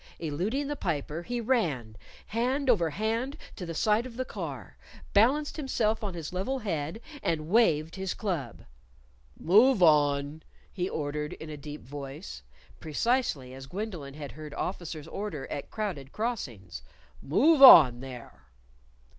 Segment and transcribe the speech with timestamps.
[0.17, 1.95] Eluding the Piper, he ran,
[2.25, 4.75] hand over hand, to the side of the car,
[5.13, 8.63] balanced himself on his level head, and waved his club.
[9.39, 10.41] "Move on!"
[10.73, 12.41] he ordered in a deep voice
[12.79, 16.81] (precisely as Gwendolyn had heard officers order at crowded crossings);
[17.21, 18.47] "move on, there!"